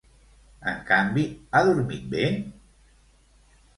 [0.69, 2.25] En canvi, ha dormit bé?